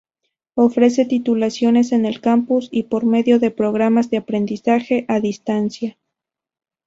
Ofrece 0.55 1.05
titulaciones 1.05 1.91
en 1.91 2.07
el 2.07 2.21
campus 2.21 2.69
y 2.71 2.81
por 2.85 3.05
medio 3.05 3.37
de 3.39 3.51
programas 3.51 4.09
de 4.09 4.17
aprendizaje 4.17 5.05
a 5.07 5.19
distancia. 5.19 5.95